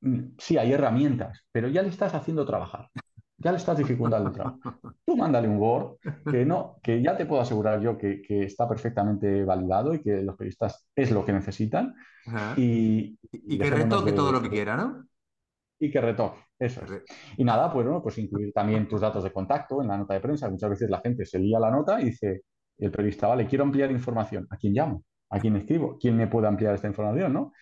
[0.00, 2.88] Mm, sí, hay herramientas, pero ya le estás haciendo trabajar
[3.38, 4.58] ya le estás dificultando el trabajo.
[5.06, 5.98] Tú mándale un Word
[6.28, 10.36] que no, que ya te puedo asegurar yo que, está perfectamente validado y que los
[10.36, 11.94] periodistas es lo que necesitan.
[12.56, 13.16] Y,
[13.58, 15.06] que retoque todo lo que quiera, ¿no?
[15.80, 17.04] Y que retoque, eso es.
[17.36, 20.20] Y nada, pues bueno, pues incluir también tus datos de contacto en la nota de
[20.20, 20.50] prensa.
[20.50, 22.42] Muchas veces la gente se lía la nota y dice,
[22.78, 24.48] el periodista, vale, quiero ampliar información.
[24.50, 25.04] ¿A quién llamo?
[25.30, 25.98] ¿A quién escribo?
[26.00, 27.32] ¿Quién me puede ampliar esta información?
[27.32, 27.52] ¿no?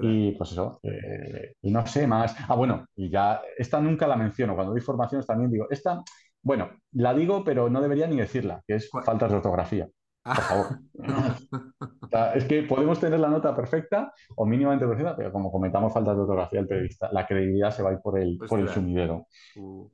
[0.00, 2.34] Y pues eso, eh, y no sé más.
[2.48, 4.54] Ah, bueno, y ya, esta nunca la menciono.
[4.54, 6.02] Cuando doy formaciones también digo, esta,
[6.42, 9.88] bueno, la digo, pero no debería ni decirla, que es faltas de ortografía.
[10.22, 10.66] Por favor.
[12.34, 16.22] es que podemos tener la nota perfecta o mínimamente perfecta, pero como comentamos faltas de
[16.22, 19.26] ortografía el periodista, la credibilidad se va a ir por el, por el sumidero.
[19.56, 19.88] Uh.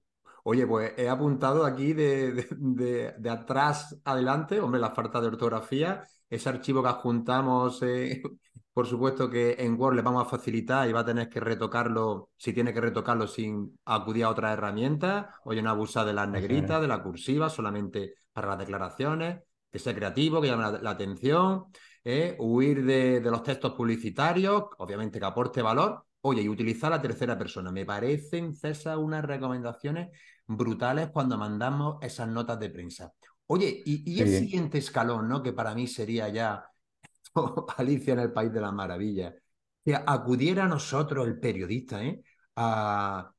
[0.48, 6.48] Oye, pues he apuntado aquí de, de, atrás adelante, hombre, la falta de ortografía, ese
[6.48, 8.22] archivo que adjuntamos eh,
[8.76, 12.28] por supuesto que en Word le vamos a facilitar y va a tener que retocarlo,
[12.36, 16.82] si tiene que retocarlo sin acudir a otras herramientas, oye, no abusar de las negritas,
[16.82, 19.40] de la cursiva, solamente para las declaraciones,
[19.72, 21.68] que sea creativo, que llame la, atención,
[22.04, 22.36] ¿eh?
[22.38, 27.72] huir de, los textos publicitarios, obviamente que aporte valor, oye, y utilizar la tercera persona.
[27.72, 30.08] Me parecen, César, unas recomendaciones
[30.46, 33.10] brutales cuando mandamos esas notas de prensa.
[33.48, 35.42] Oye, y, el siguiente escalón, ¿no?
[35.42, 36.64] Que para mí sería ya
[37.76, 39.34] Alicia en el País de las Maravillas,
[39.84, 42.22] que acudiera a nosotros el periodista, ¿eh?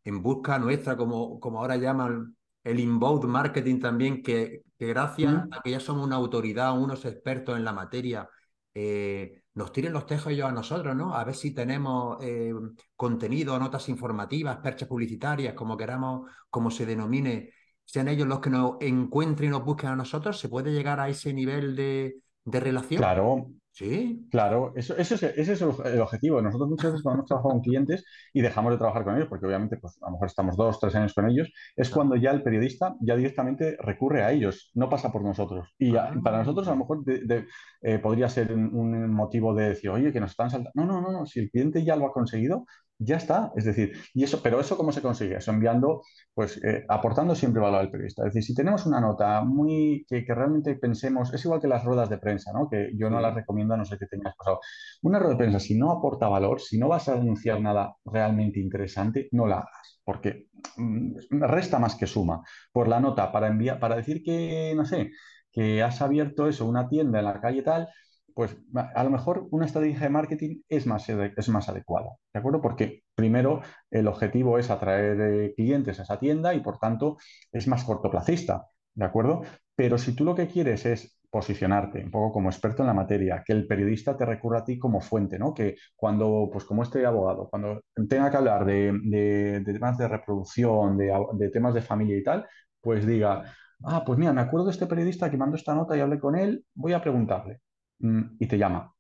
[0.04, 5.72] en busca nuestra, como, como ahora llaman el inbound marketing también, que, gracias a que
[5.72, 8.30] ya somos una autoridad, unos expertos en la materia,
[8.74, 11.16] eh, nos tiren los tejos ellos a nosotros, ¿no?
[11.16, 12.54] A ver si tenemos eh,
[12.96, 17.52] contenido, notas informativas, perchas publicitarias, como queramos, como se denomine,
[17.88, 21.08] sean ellos los que nos encuentren y nos busquen a nosotros, ¿se puede llegar a
[21.08, 23.00] ese nivel de, de relación?
[23.00, 23.48] Claro,
[23.78, 24.28] Sí.
[24.32, 26.42] Claro, eso, es, ese es el objetivo.
[26.42, 29.46] Nosotros muchas veces cuando hemos trabajado con clientes y dejamos de trabajar con ellos, porque
[29.46, 32.42] obviamente pues, a lo mejor estamos dos, tres años con ellos, es cuando ya el
[32.42, 35.76] periodista ya directamente recurre a ellos, no pasa por nosotros.
[35.78, 36.12] Y ah.
[36.24, 40.22] para nosotros a lo mejor eh, podría ser un, un, motivo de decir, oye, que
[40.22, 40.72] nos están saltando.
[40.74, 42.66] No, no, no, no, si el cliente ya lo ha conseguido,
[43.00, 43.52] ya está.
[43.56, 45.38] Es decir, y eso, pero eso cómo se consigue?
[45.38, 46.02] Eso enviando,
[46.34, 48.24] pues eh, aportando siempre valor al periodista.
[48.24, 52.10] Es decir, si tenemos una nota muy que, realmente pensemos, es igual que las ruedas
[52.10, 52.70] de prensa, ¿no?
[52.70, 54.60] Que yo no las recomiendo a no ser que tengas pasado.
[55.04, 58.60] Una rueda de prensa, si no aporta valor, si no vas a anunciar nada realmente
[58.60, 62.42] interesante, no la hagas, porque mm, resta más que suma.
[62.72, 65.12] Por la nota, para enviar, para decir que, no sé,
[65.52, 67.88] que has abierto eso, una tienda en la calle tal,
[68.38, 72.62] pues a lo mejor una estrategia de marketing es más, es más adecuada, ¿de acuerdo?
[72.62, 77.18] Porque primero el objetivo es atraer eh, clientes a esa tienda y por tanto
[77.52, 79.42] es más cortoplacista, ¿de acuerdo?
[79.76, 83.44] Pero si tú lo que quieres es posicionarte un poco como experto en la materia,
[83.44, 85.56] que el periodista te recurra a ti como fuente, ¿no?
[85.56, 91.50] Que cuando, pues como este abogado, cuando tenga que hablar de, temas de reproducción, de,
[91.52, 92.46] temas de familia y tal,
[92.82, 93.46] pues diga,
[93.84, 96.36] ah, pues mira, me acuerdo de este periodista que mandó esta nota y hablé con
[96.36, 97.62] él, voy a preguntarle.
[98.00, 98.94] Mm, y te llama.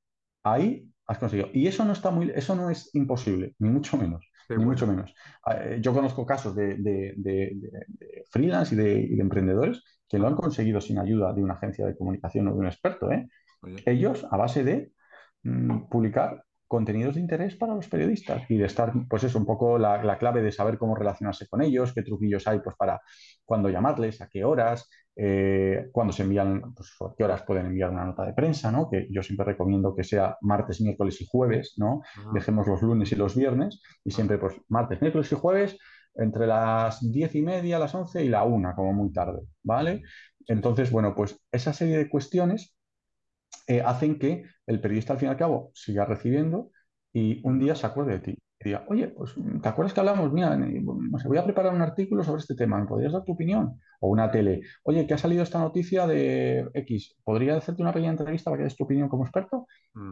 [0.43, 1.49] Ahí has conseguido.
[1.53, 4.29] Y eso no está muy, eso no es imposible, ni mucho menos.
[4.49, 5.13] ni mucho menos.
[5.45, 7.53] Ah, eh, yo conozco casos de,
[8.29, 12.47] freelance y, de, emprendedores que lo han conseguido sin ayuda de una agencia de comunicación
[12.47, 13.11] o de un experto.
[13.11, 13.27] ¿eh?
[13.85, 14.91] Ellos, a base de
[15.43, 19.77] mm, publicar contenidos de interés para los periodistas y de estar, pues es un poco
[19.77, 23.01] la, clave de saber cómo relacionarse con ellos, qué truquillos hay pues para
[23.45, 27.89] cuándo llamarles, a qué horas, eh, cuándo se envían, pues a qué horas pueden enviar
[27.91, 28.89] una nota de prensa, ¿no?
[28.89, 32.01] Que yo siempre recomiendo que sea martes, miércoles y jueves, ¿no?
[32.17, 32.31] Ah.
[32.33, 35.77] Dejemos los lunes y los viernes y siempre pues martes, miércoles y jueves
[36.15, 40.01] entre las diez y media, las once y la una, como muy tarde, ¿vale?
[40.47, 42.76] Entonces, bueno, pues esa serie de cuestiones
[43.67, 46.71] eh, hacen que el periodista al fin y al cabo siga recibiendo
[47.13, 48.37] y un día se acuerde de ti.
[48.59, 50.31] Y diga, oye, pues ¿te acuerdas que hablamos?
[50.33, 53.33] Mira, no sé, voy a preparar un artículo sobre este tema, ¿me podrías dar tu
[53.33, 53.79] opinión?
[53.99, 58.11] O una tele, oye, que ha salido esta noticia de X, ¿podría hacerte una pequeña
[58.11, 59.67] entrevista para que des tu opinión como experto?
[59.93, 60.11] Mm.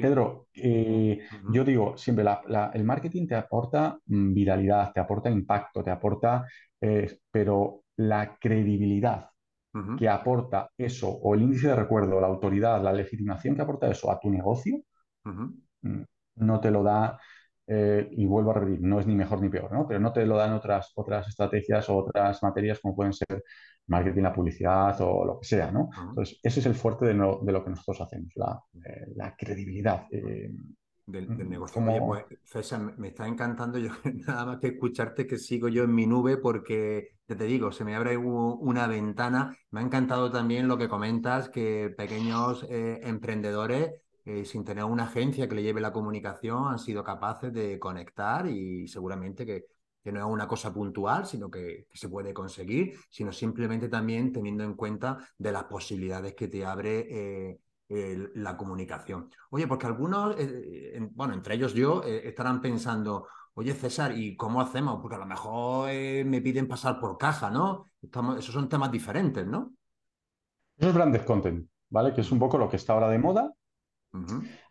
[0.00, 1.18] Pedro, eh,
[1.52, 2.24] yo digo siempre,
[2.72, 6.46] el marketing te aporta mm, viralidad, te aporta impacto, te aporta,
[6.80, 9.28] eh, pero la credibilidad
[9.98, 14.10] que aporta eso, o el índice de recuerdo, la autoridad, la legitimación que aporta eso
[14.10, 14.78] a tu negocio,
[15.82, 16.02] mm,
[16.36, 17.18] no te lo da,
[17.66, 19.86] eh, y vuelvo a repetir, no es ni mejor ni peor, ¿no?
[19.88, 23.42] Pero no te lo dan otras, otras estrategias o otras materias como pueden ser
[23.88, 25.90] marketing, la publicidad o lo que sea, ¿no?
[26.08, 30.06] Entonces, ese es el fuerte de, lo que nosotros hacemos, la, eh, credibilidad.
[30.10, 30.50] Eh,
[31.06, 31.82] del, mm, negocio.
[31.82, 33.90] Oye, pues César, me está encantando yo
[34.26, 37.84] nada más que escucharte que sigo yo en mi nube porque, ya te digo, se
[37.84, 39.56] me abre una ventana.
[39.70, 43.92] Me ha encantado también lo que comentas, que pequeños eh, emprendedores,
[44.24, 48.46] eh, sin tener una agencia que le lleve la comunicación, han sido capaces de conectar
[48.48, 49.66] y seguramente que,
[50.06, 54.62] que no es una cosa puntual, sino que, se puede conseguir, sino simplemente también teniendo
[54.62, 57.06] en cuenta de las posibilidades que te abre.
[57.10, 59.30] Eh, la comunicación.
[59.50, 64.60] Oye, porque algunos, eh, bueno, entre ellos yo, eh, estarán pensando, oye César, ¿y cómo
[64.60, 65.00] hacemos?
[65.00, 67.90] Porque a lo mejor eh, me piden pasar por caja, ¿no?
[68.02, 69.72] Estamos, esos son temas diferentes, ¿no?
[70.76, 72.12] Eso es branded content, ¿vale?
[72.12, 73.52] Que es un poco lo que está ahora de moda.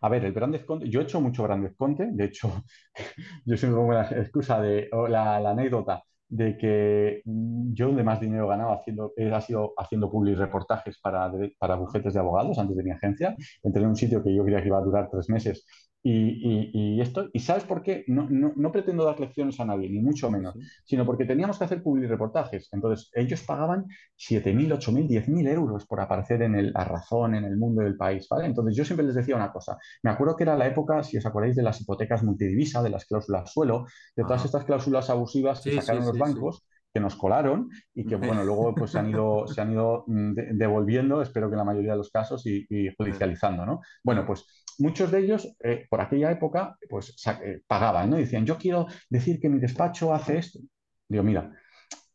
[0.00, 2.64] A ver, el branded content, yo he hecho mucho branded content, de hecho,
[3.44, 8.48] yo siempre pongo la excusa de, la anécdota de que mm, yo donde más dinero
[8.48, 12.90] ganaba haciendo, ha sido haciendo public reportajes para, para bufetes de abogados antes de mi
[12.90, 13.36] agencia.
[13.62, 15.66] Entré en un sitio que yo creía que iba a durar tres meses
[16.08, 18.04] y, esto, ¿y sabes por qué?
[18.06, 21.82] No, no, pretendo dar lecciones a nadie, ni mucho menos, sino porque teníamos que hacer
[21.82, 22.68] public reportajes.
[22.72, 27.56] Entonces, ellos pagaban 7.000, 8.000, 10.000 euros por aparecer en el, la razón, en el
[27.56, 28.46] mundo del país, ¿vale?
[28.46, 29.76] Entonces, yo siempre les decía una cosa.
[30.02, 33.04] Me acuerdo que era la época, si os acordáis, de las hipotecas multidivisa, de las
[33.04, 38.06] cláusulas suelo, de todas estas cláusulas abusivas que sacaron los bancos que nos colaron y
[38.06, 41.58] que, bueno, luego pues se han ido, se han ido mm, devolviendo, espero que en
[41.58, 43.82] la mayoría de los casos, y, y judicializando, ¿no?
[44.02, 44.46] Bueno, pues
[44.78, 48.16] muchos de ellos, eh, por aquella época, pues eh, pagaban, ¿no?
[48.16, 50.58] Decían, yo quiero decir que mi despacho hace esto.
[51.06, 51.52] Digo, mira,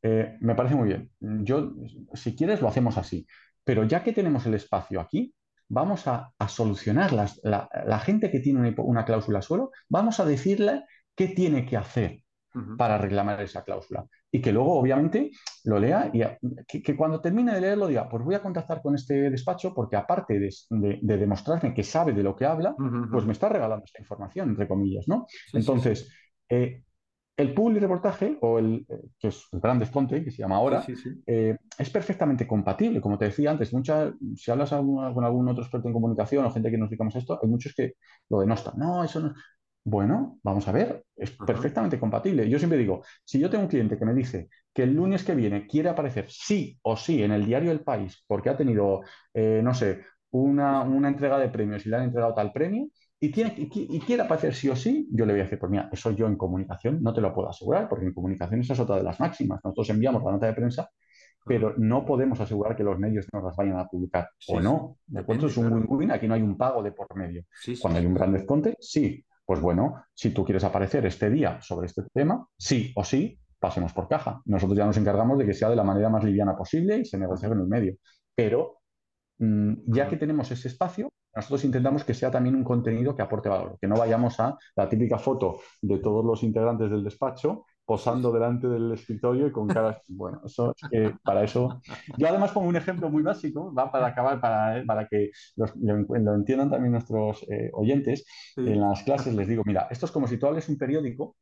[0.02, 1.12] eh, me parece muy bien.
[1.20, 1.74] Yo,
[2.16, 3.28] si quieres, lo hacemos así.
[3.64, 5.36] Pero ya que tenemos el espacio aquí,
[5.68, 11.68] vamos a, solucionar la, gente que tiene una, cláusula suelo, vamos a decirle qué tiene
[11.68, 12.24] que hacer
[12.78, 15.32] para reclamar esa cláusula y que luego, obviamente,
[15.66, 19.30] lo lea y que, cuando termine de leerlo diga, pues voy a contactar con este
[19.30, 22.76] despacho porque aparte de, demostrarme que sabe de lo que habla,
[23.12, 25.28] pues me está regalando esta información, entre comillas, ¿no?
[25.54, 26.10] Entonces,
[26.50, 26.84] eh,
[27.38, 30.86] el public reportaje, o el, eh, que es el gran desconte, que se llama ahora,
[31.26, 33.02] eh, es perfectamente compatible.
[33.02, 36.70] Como te decía antes, mucha, si hablas con algún otro experto en comunicación o gente
[36.70, 37.96] que nos dedicamos a esto, hay muchos que
[38.30, 38.74] lo denostan.
[38.78, 39.34] No, eso no.
[39.84, 42.48] Bueno, vamos a ver, es perfectamente compatible.
[42.48, 45.34] Yo siempre digo, si yo tengo un cliente que me dice que el lunes que
[45.34, 49.02] viene quiere aparecer sí o sí en el diario El País porque ha tenido,
[49.34, 52.88] eh, no sé, una, entrega de premios y le han entregado tal premio
[53.20, 55.90] y, tiene, y, quiere aparecer sí o sí, yo le voy a decir, pues mira,
[55.92, 58.98] eso yo en comunicación no te lo puedo asegurar porque en comunicación esa es otra
[58.98, 59.62] de las máximas.
[59.64, 60.90] Nosotros enviamos la nota de prensa
[61.46, 64.30] pero no podemos asegurar que los medios nos las vayan a publicar.
[64.48, 64.98] o no.
[65.08, 65.48] ¿De acuerdo?
[65.48, 66.12] Es un win-win.
[66.12, 67.46] Aquí no hay un pago de por medio.
[67.82, 69.26] Cuando hay un gran desconte, sí.
[69.52, 73.92] Pues bueno, si tú quieres aparecer este día sobre este tema, sí o sí, pasemos
[73.92, 74.42] por caja.
[74.46, 77.18] Nosotros ya nos encargamos de que sea de la manera más liviana posible y se
[77.18, 77.98] negocie en el medio.
[78.34, 78.78] Pero
[79.40, 83.50] mm, ya que tenemos ese espacio, nosotros intentamos que sea también un contenido que aporte
[83.50, 88.32] valor, que no vayamos a la típica foto de todos los integrantes del despacho posando
[88.38, 90.02] delante del escritorio y con cara...
[90.08, 91.82] Bueno, eso es que para eso...
[92.18, 95.68] Yo además pongo un ejemplo muy básico, va para acabar, para, para que lo,
[96.36, 98.26] entiendan también nuestros eh, oyentes.
[98.56, 101.36] En las clases les digo, mira, esto es como si tú hables un periódico,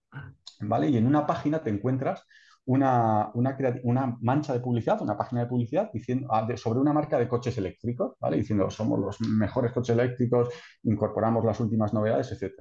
[0.62, 0.90] ¿vale?
[0.90, 2.26] Y en una página te encuentras
[2.70, 7.28] una, una, mancha de publicidad, una página de publicidad diciendo, ah, sobre una marca de
[7.28, 8.38] coches eléctricos, ¿vale?
[8.38, 10.50] Diciendo, somos los mejores coches eléctricos,
[10.84, 12.54] incorporamos las últimas novedades, etc.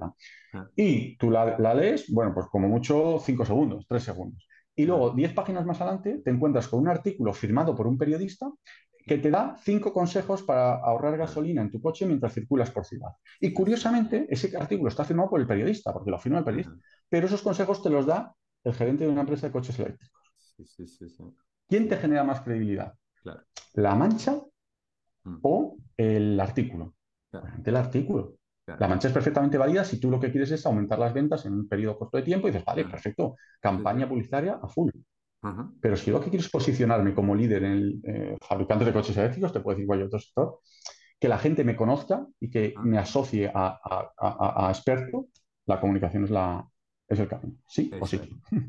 [0.53, 0.67] Ah.
[0.75, 4.47] Y tú la, lees, bueno, pues como mucho cinco segundos, tres segundos.
[4.75, 8.49] Y luego, diez páginas más adelante, te encuentras con un artículo firmado por un periodista
[9.05, 13.09] que te da cinco consejos para ahorrar gasolina en tu coche mientras circulas por ciudad.
[13.39, 16.73] Y curiosamente, ese artículo está firmado por el periodista, porque lo firma el periodista,
[17.07, 20.19] pero esos consejos te los da el gerente de una empresa de coches eléctricos.
[21.67, 22.93] ¿Quién te genera más credibilidad?
[23.73, 24.41] ¿La mancha
[25.23, 25.37] mm.
[25.41, 26.95] o el artículo?
[27.63, 28.35] el artículo.
[28.65, 31.53] La mancha es perfectamente válida si tú lo que quieres es aumentar las ventas en
[31.53, 34.91] un periodo corto de tiempo y dices, vale, perfecto, campaña publicitaria a full.
[35.81, 39.17] Pero si lo que quieres es posicionarme como líder en el eh, fabricante de coches
[39.17, 40.59] eléctricos, te puedo decir cualquier otro sector,
[41.19, 45.27] que la gente me conozca y que me asocie a experto,
[45.65, 46.67] la comunicación es la,
[47.09, 47.55] es el camino.
[47.67, 48.21] Sí o sí.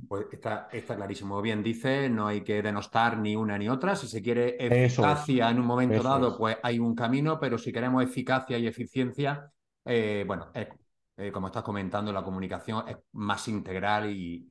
[0.09, 1.43] Pues está, está, clarísimo.
[1.43, 3.95] Bien dice, no hay que denostar ni una ni otra.
[3.95, 8.03] Si se quiere eficacia en un momento dado, pues hay un camino, pero si queremos
[8.03, 9.53] eficacia y eficiencia,
[9.85, 14.51] eh, bueno, eh, como estás comentando, la comunicación es más integral y,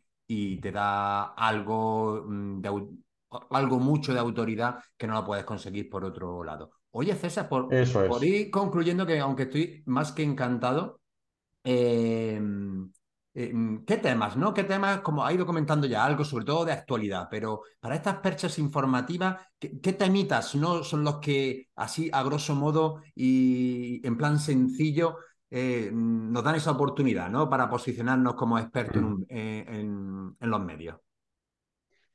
[0.61, 2.87] te da algo, mm, de,
[3.49, 6.73] algo mucho de autoridad que no la puedes conseguir por otro lado.
[6.91, 7.69] Oye, César, por,
[8.07, 11.01] por ir concluyendo que aunque estoy más que encantado,
[11.63, 12.39] eh,
[13.33, 14.53] eh, mm, ¿Qué temas, no?
[14.53, 18.17] ¿Qué temas, como ha ido comentando ya algo, sobre todo de actualidad, pero para estas
[18.17, 24.39] perchas informativas, ¿qué, temitas no son los que, así a grosso modo y en plan
[24.39, 25.17] sencillo,
[25.49, 27.49] eh, mm, nos dan esa oportunidad, ¿no?
[27.49, 30.35] Para posicionarnos como expertos en, mm.
[30.39, 30.97] eh, los medios.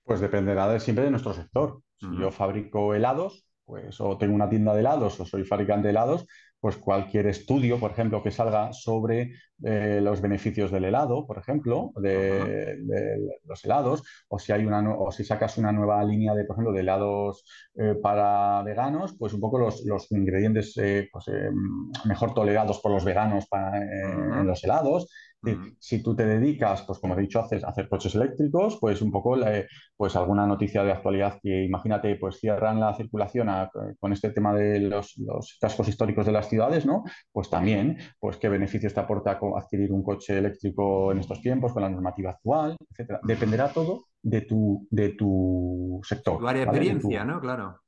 [0.02, 1.80] Pues dependerá de, siempre de nuestro sector.
[1.96, 5.90] Si yo fabrico helados, pues o tengo una tienda de helados o soy fabricante de
[5.92, 6.26] helados,
[6.64, 11.92] pues cualquier estudio, por ejemplo, que salga sobre eh, los beneficios del helado, por ejemplo,
[11.96, 12.78] de,
[13.44, 16.72] los helados, o si hay una o si sacas una nueva línea de, por ejemplo,
[16.72, 21.26] de helados eh, para veganos, pues un poco los, ingredientes eh, pues,
[22.06, 25.12] mejor tolerados por los veganos en los helados.
[25.78, 29.36] Si tú te dedicas, pues como he dicho, a hacer, coches eléctricos, pues un poco
[29.96, 33.48] pues alguna noticia de actualidad que imagínate, pues cierran la circulación
[33.98, 35.14] con este tema de los,
[35.60, 37.04] cascos históricos de las ciudades, ¿no?
[37.32, 41.82] Pues también, pues qué beneficios te aporta adquirir un coche eléctrico en estos tiempos con
[41.82, 43.20] la normativa actual, etcétera.
[43.22, 46.38] Dependerá todo de tu, de tu sector.
[46.38, 47.40] Tu experiencia, ¿no?
[47.40, 47.83] Claro.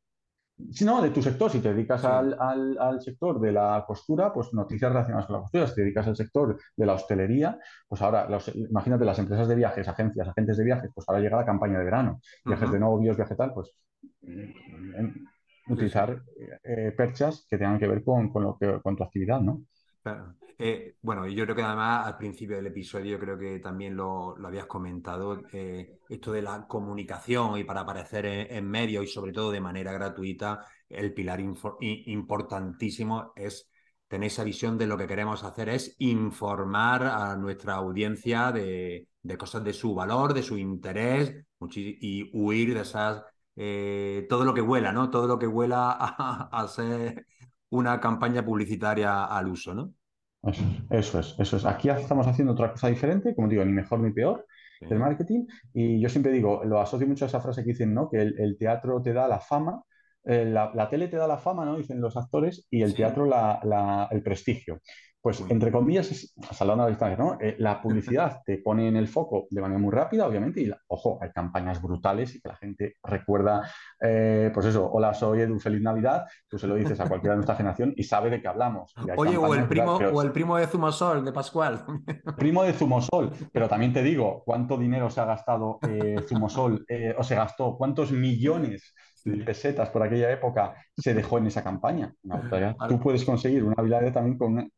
[0.72, 4.90] Si no, de tu sector, si te dedicas al, sector de la costura, pues noticias
[4.90, 5.66] relacionadas con la costura.
[5.66, 9.86] Si te dedicas al sector de la hostelería, pues ahora, imagínate las empresas de viajes,
[9.86, 12.20] agencias, agentes de viajes, pues ahora llega la campaña de verano.
[12.44, 13.70] Viajes de novios, viaje tal, pues
[14.22, 16.22] mm, utilizar
[16.62, 19.60] eh, perchas que tengan que ver con, lo que, con tu actividad, ¿no?
[20.58, 24.66] Eh, bueno, yo creo que además al principio del episodio creo que también lo, habías
[24.66, 29.60] comentado, eh, esto de la comunicación y para aparecer en, medios y sobre todo de
[29.60, 33.70] manera gratuita, el pilar importantísimo es
[34.08, 39.64] tener esa visión de lo que queremos hacer es informar a nuestra audiencia de, cosas
[39.64, 43.24] de su valor, de su interés y huir de esas,
[43.56, 45.10] eh, todo lo que vuela, ¿no?
[45.10, 47.26] Todo lo que vuela a, a ser
[47.70, 49.92] una campaña publicitaria al uso, ¿no?
[50.90, 51.64] Eso, es, eso es.
[51.64, 54.46] Aquí estamos haciendo otra cosa diferente, como digo, ni mejor ni peor
[54.80, 55.46] del marketing.
[55.72, 58.09] Y yo siempre digo, lo asocio mucho a esa frase que dicen, ¿no?
[58.09, 59.82] Que el, teatro te da la fama,
[60.26, 61.76] eh, la, tele te da la fama, ¿no?
[61.76, 63.28] Dicen los actores, y el teatro
[64.10, 64.80] el prestigio.
[65.26, 67.36] Pues, entre comillas, salvando la distancia, ¿no?
[67.40, 71.18] Eh, la publicidad te pone en el foco de manera muy rápida, obviamente, y, ojo,
[71.20, 73.68] hay campañas brutales y que la gente recuerda,
[74.00, 77.38] eh, pues eso, hola, soy Edu, feliz Navidad, tú se lo dices a cualquiera de
[77.38, 78.94] nuestra generación y sabe de qué hablamos.
[79.16, 81.84] Oye, o el, primo, o el primo de Zumosol, de Pascual.
[82.36, 85.80] Primo de Zumosol, pero también te digo, ¿cuánto dinero se ha gastado
[86.28, 86.86] Zumosol,
[87.18, 88.94] o se gastó, cuántos millones
[89.44, 92.14] pesetas por aquella época se dejó en esa campaña.
[92.88, 94.72] Tú puedes conseguir una habilidad también con,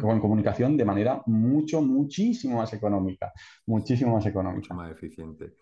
[0.00, 3.32] con comunicación de manera mucho, muchísimo más económica.
[3.66, 4.74] Muchísimo más económica.
[4.74, 5.54] Mucho más eficiente.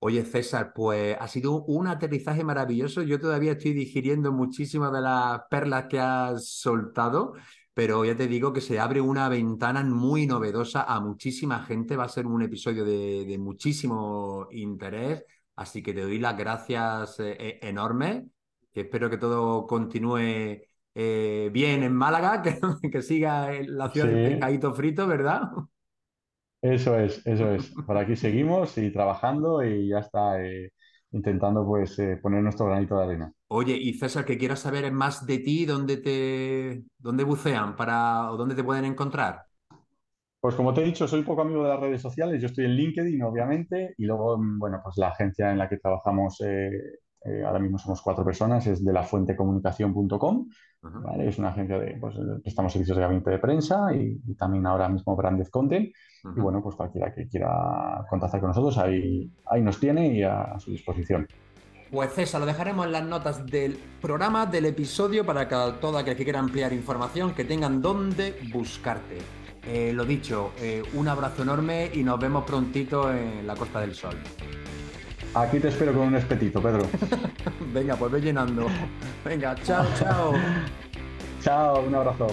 [0.00, 3.02] Oye, César, pues ha sido un aterrizaje maravilloso.
[3.02, 7.34] Yo todavía estoy digiriendo muchísimas de las perlas que has soltado,
[7.74, 11.96] pero ya te digo que se abre una ventana muy novedosa a muchísima gente.
[11.96, 15.24] Va a ser un episodio de, muchísimo interés,
[15.58, 18.24] así que te doy las gracias eh, eh, enormes.
[18.72, 20.18] Espero que todo continúe
[20.94, 22.42] eh, bien en Málaga,
[22.82, 25.42] que, que siga la ciudad de pescadito frito, ¿verdad?
[26.62, 27.70] Eso es, eso es.
[27.86, 30.72] Por aquí seguimos y trabajando y ya está, eh,
[31.12, 33.32] intentando pues eh, poner nuestro granito de arena.
[33.50, 38.36] Oye, y César, que quieras saber más de ti, ¿dónde te dónde bucean para o
[38.36, 39.47] dónde te pueden encontrar?
[40.40, 42.40] Pues como te he dicho, soy poco amigo de las redes sociales.
[42.40, 45.78] Yo estoy en LinkedIn, obviamente, y luego, mm, bueno, pues la agencia en la que
[45.78, 46.70] trabajamos, eh,
[47.24, 50.48] eh, ahora mismo somos cuatro personas, es de lafuentecomunicación.com.
[50.80, 51.28] ¿vale?
[51.28, 55.16] Es una agencia de, pues, prestamos servicios de gabinete de prensa y, también ahora mismo
[55.16, 55.90] branded content.
[56.36, 60.56] Y bueno, pues cualquiera que quiera contactar con nosotros, ahí, ahí nos tiene y a,
[60.58, 61.26] su disposición.
[61.90, 66.16] Pues César, lo dejaremos en las notas del programa, del episodio, para que toda aquel
[66.16, 69.18] que quiera ampliar información, que tengan dónde buscarte.
[69.70, 73.94] Eh, lo dicho, eh, un abrazo enorme y nos vemos prontito en la Costa del
[73.94, 74.16] Sol.
[75.34, 76.86] Aquí te espero con un espetito, Pedro.
[77.74, 78.66] Venga, pues ve llenando.
[79.22, 80.32] Venga, chao, chao.
[81.42, 82.28] chao, un abrazo.